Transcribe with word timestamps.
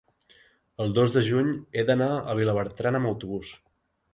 el 0.85 0.95
dos 0.99 1.13
de 1.17 1.23
juny 1.27 1.51
he 1.81 1.85
d'anar 1.91 2.09
a 2.15 2.35
Vilabertran 2.41 2.99
amb 3.01 3.11
autobús. 3.13 3.53